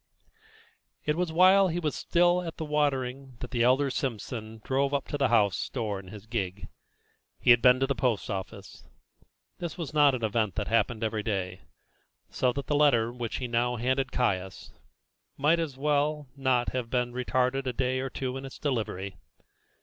It 1.05 1.15
was 1.15 1.31
while 1.31 1.67
he 1.67 1.77
was 1.77 1.93
still 1.93 2.41
at 2.41 2.57
the 2.57 2.65
watering 2.65 3.35
that 3.39 3.51
the 3.51 3.61
elder 3.61 3.91
Simpson 3.91 4.59
drove 4.63 4.95
up 4.95 5.07
to 5.09 5.17
the 5.19 5.27
house 5.27 5.69
door 5.69 5.99
in 5.99 6.07
his 6.07 6.25
gig. 6.25 6.67
He 7.39 7.51
had 7.51 7.61
been 7.61 7.79
to 7.79 7.85
the 7.85 7.93
post 7.93 8.27
office. 8.27 8.83
This 9.59 9.77
was 9.77 9.93
not 9.93 10.15
an 10.15 10.23
event 10.23 10.55
that 10.55 10.67
happened 10.69 11.03
every 11.03 11.21
day, 11.21 11.61
so 12.31 12.51
that 12.53 12.65
the 12.65 12.73
letter 12.73 13.13
which 13.13 13.35
he 13.35 13.47
now 13.47 13.75
handed 13.75 14.11
Caius 14.11 14.73
might 15.37 15.59
as 15.59 15.77
well 15.77 16.25
as 16.31 16.37
not 16.39 16.69
have 16.69 16.89
been 16.89 17.13
retarded 17.13 17.67
a 17.67 17.71
day 17.73 17.99
or 17.99 18.09
two 18.09 18.35
in 18.37 18.43
its 18.43 18.57
delivery. 18.57 19.17